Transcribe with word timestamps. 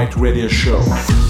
Right 0.00 0.16
radio 0.16 0.48
show. 0.48 1.29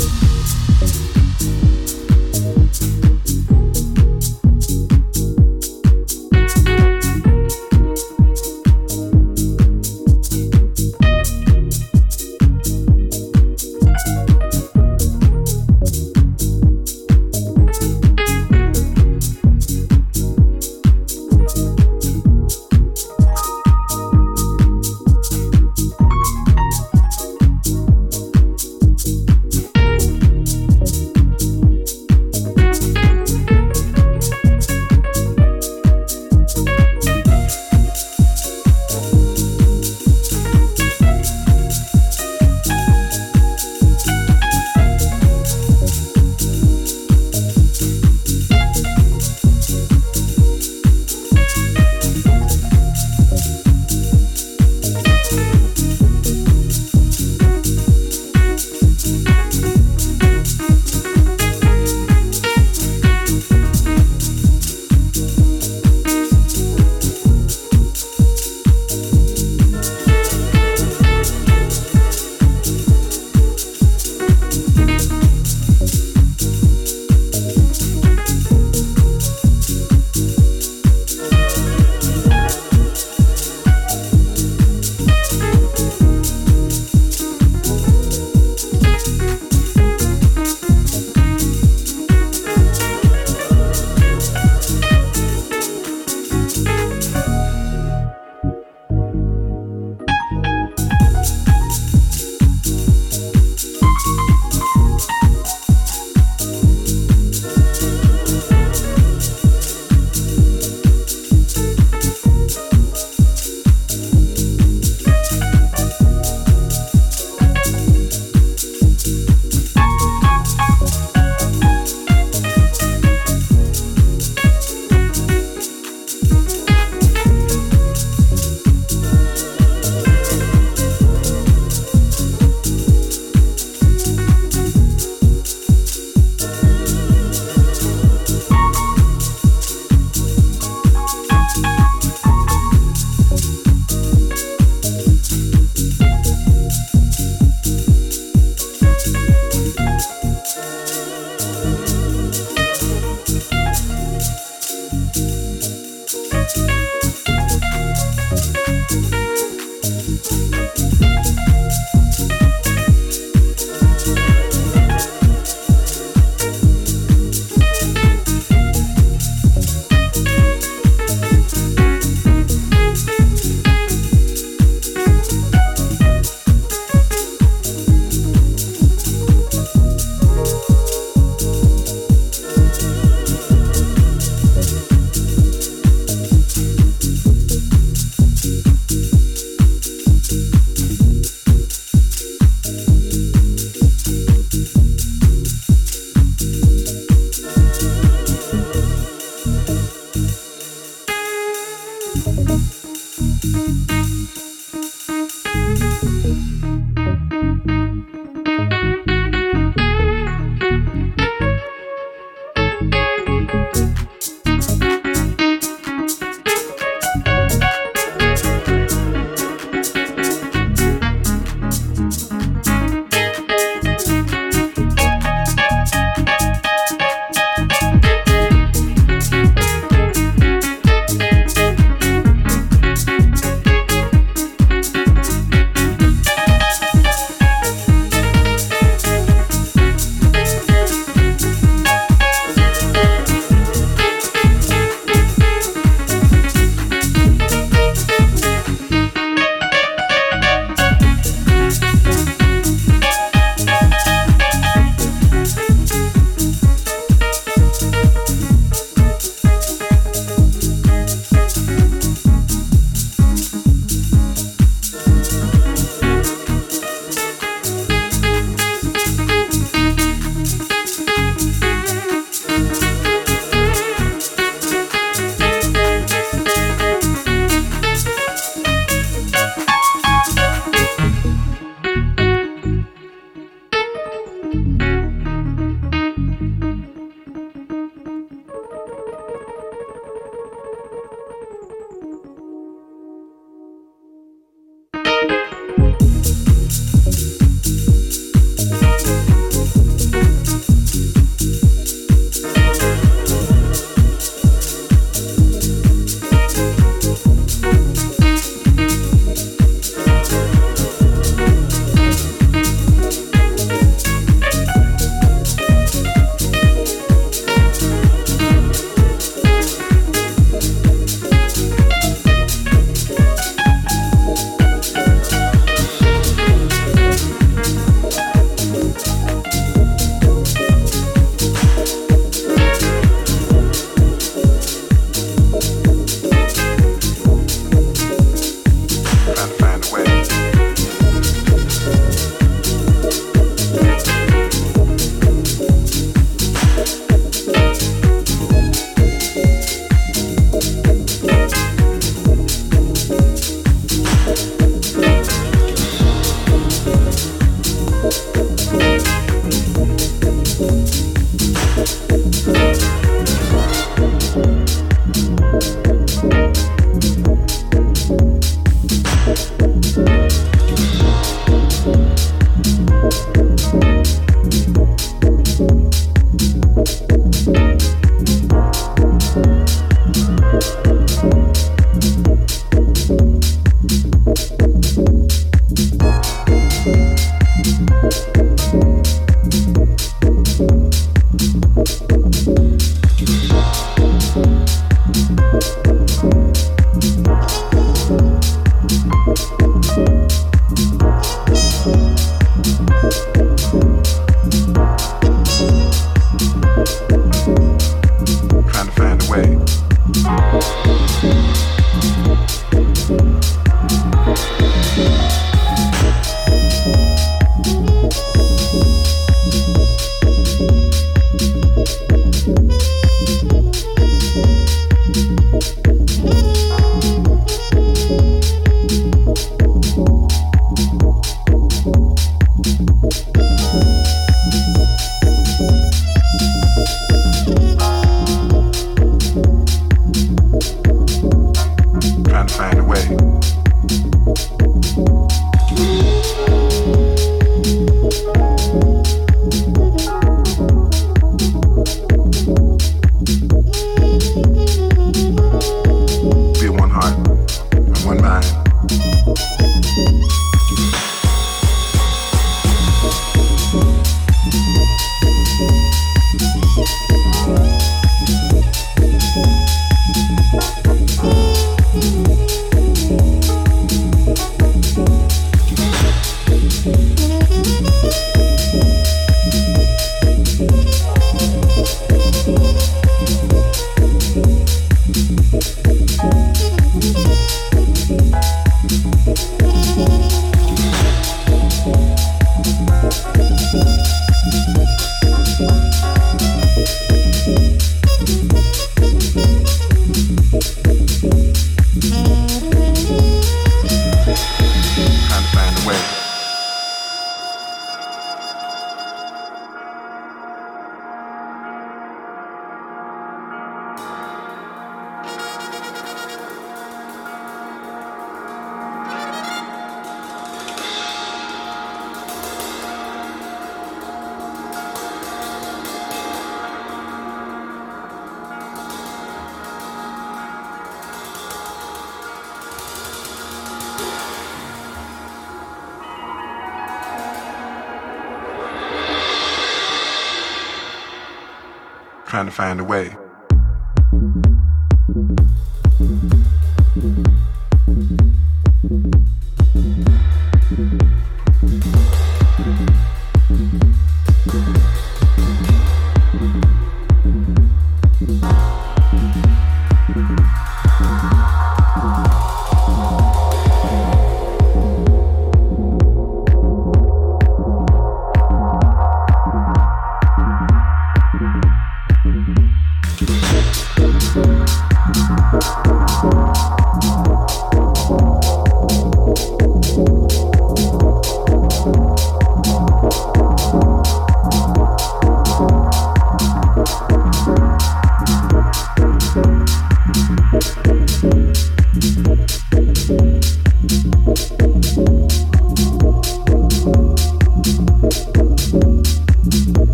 Trying 542.40 542.49
to 542.49 542.56
find 542.56 542.80
a 542.80 542.85
way. 542.85 543.20